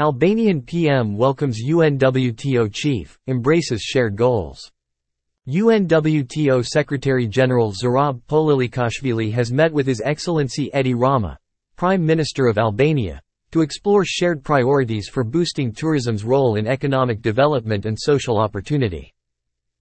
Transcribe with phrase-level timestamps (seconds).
[0.00, 4.72] Albanian PM welcomes UNWTO chief, embraces shared goals.
[5.46, 11.38] UNWTO Secretary-General Zurab Pololikashvili has met with His Excellency Edi Rama,
[11.76, 13.22] Prime Minister of Albania,
[13.52, 19.14] to explore shared priorities for boosting tourism's role in economic development and social opportunity.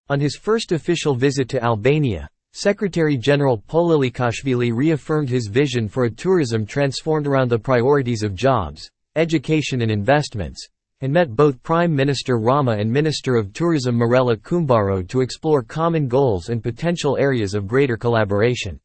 [0.10, 6.68] On his first official visit to Albania, Secretary-General Pololikashvili reaffirmed his vision for a tourism
[6.68, 10.68] transformed around the priorities of jobs, education and investments,
[11.02, 16.08] and met both Prime Minister Rama and Minister of Tourism Mirela Kumbaro to explore common
[16.08, 18.80] goals and potential areas of greater collaboration.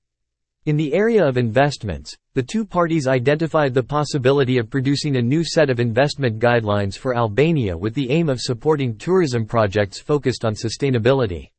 [0.67, 5.45] In the area of investments, the two parties identified the possibility of producing a new
[5.45, 10.55] set of investment guidelines for Albania with the aim of supporting tourism projects focused on
[10.55, 11.51] sustainability.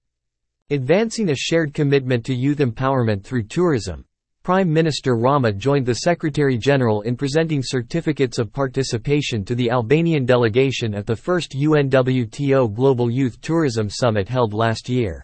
[0.70, 4.06] Advancing a shared commitment to youth empowerment through tourism,
[4.50, 10.96] Prime Minister Rama joined the Secretary-General in presenting certificates of participation to the Albanian delegation
[10.96, 15.24] at the first UNWTO Global Youth Tourism Summit held last year.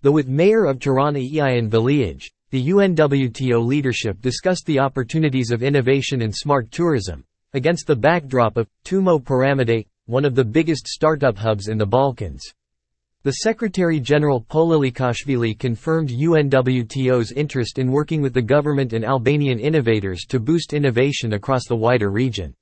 [0.00, 6.22] Though with Mayor of Tirana Erion Veliaj, the UNWTO leadership discussed the opportunities of innovation
[6.22, 11.68] and smart tourism, against the backdrop of Tumo Piramide, one of the biggest startup hubs
[11.68, 12.42] in the Balkans.
[13.26, 20.38] The Secretary-General Pololikashvili confirmed UNWTO's interest in working with the government and Albanian innovators to
[20.38, 22.54] boost innovation across the wider region.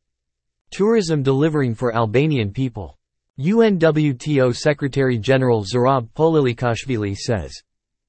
[0.71, 2.97] Tourism delivering for Albanian people.
[3.39, 7.53] UNWTO Secretary-General Zurab Pololikashvili says,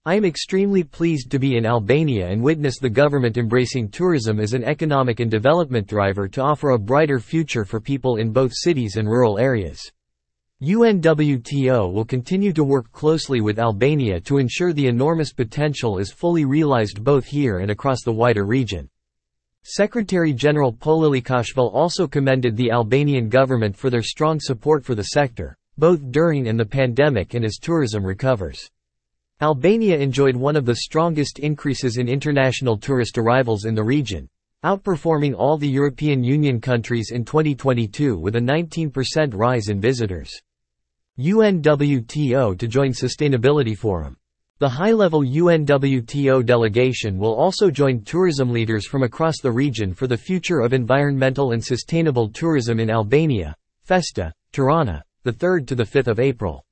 [0.05, 4.53] I am extremely pleased to be in Albania and witness the government embracing tourism as
[4.53, 8.95] an economic and development driver to offer a brighter future for people in both cities
[8.95, 9.91] and rural areas.
[10.65, 16.43] UNWTO will continue to work closely with Albania to ensure the enormous potential is fully
[16.43, 18.89] realized both here and across the wider region.
[19.61, 25.99] Secretary-General Pololikashvili also commended the Albanian government for their strong support for the sector, both
[26.09, 28.67] during and the pandemic and as tourism recovers.
[29.41, 34.27] Albania enjoyed one of the strongest increases in international tourist arrivals in the region,
[34.63, 40.41] outperforming all the European Union countries in 2022 with a 19% rise in visitors.
[41.17, 44.17] UNWTO to join Sustainability Forum.
[44.59, 50.17] The high-level UNWTO delegation will also join tourism leaders from across the region for the
[50.17, 56.07] future of environmental and sustainable tourism in Albania, Festa, Tirana, the 3rd to the 5th
[56.07, 56.65] of April.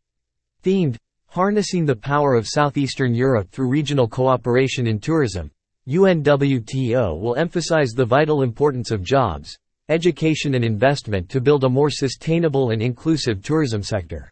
[0.61, 5.49] Themed, Harnessing the Power of Southeastern Europe Through Regional Cooperation in Tourism,
[5.87, 9.57] UNWTO will emphasize the vital importance of jobs,
[9.93, 14.29] education and investment to build a more sustainable and inclusive tourism sector.